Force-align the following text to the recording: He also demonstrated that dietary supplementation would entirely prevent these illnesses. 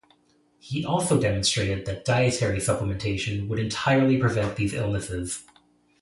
He 0.57 0.83
also 0.83 1.21
demonstrated 1.21 1.85
that 1.85 2.05
dietary 2.05 2.57
supplementation 2.57 3.47
would 3.47 3.59
entirely 3.59 4.17
prevent 4.17 4.55
these 4.55 4.73
illnesses. 4.73 5.43